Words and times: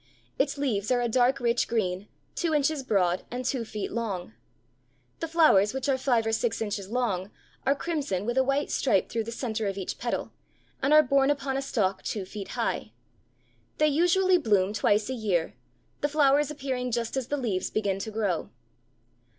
Its 0.39 0.57
leaves 0.57 0.89
are 0.89 0.99
a 1.01 1.07
dark 1.07 1.39
rich 1.39 1.67
green, 1.67 2.07
two 2.33 2.55
inches 2.55 2.81
broad, 2.81 3.23
and 3.29 3.45
two 3.45 3.63
feet 3.63 3.91
long. 3.91 4.33
The 5.19 5.27
flowers 5.27 5.75
which 5.75 5.87
are 5.87 5.95
five 5.95 6.25
or 6.25 6.31
six 6.31 6.59
inches 6.59 6.89
long, 6.89 7.29
are 7.67 7.75
crimson 7.75 8.25
with 8.25 8.35
a 8.35 8.43
white 8.43 8.71
stripe 8.71 9.09
through 9.09 9.25
the 9.25 9.31
center 9.31 9.67
of 9.67 9.77
each 9.77 9.99
petal, 9.99 10.31
and 10.81 10.91
are 10.91 11.03
borne 11.03 11.29
upon 11.29 11.55
a 11.55 11.61
stalk 11.61 12.01
two 12.01 12.25
feet 12.25 12.47
high. 12.57 12.93
They 13.77 13.89
usually 13.89 14.39
bloom 14.39 14.73
twice 14.73 15.07
a 15.07 15.13
year, 15.13 15.53
the 15.99 16.09
flowers 16.09 16.49
appearing 16.49 16.89
just 16.89 17.15
as 17.15 17.27
the 17.27 17.37
leaves 17.37 17.69
begin 17.69 17.99
to 17.99 18.09
grow. 18.09 18.49